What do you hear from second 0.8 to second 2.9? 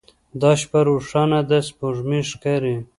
روښانه ده سپوږمۍ ښکاري